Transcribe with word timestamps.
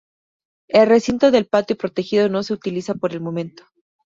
El 0.67 0.87
recinto 0.87 1.29
del 1.29 1.45
patio 1.45 1.77
protegido 1.77 2.27
no 2.27 2.41
se 2.41 2.53
utiliza 2.53 2.95
por 2.95 3.11
el 3.11 3.21
momento. 3.21 3.65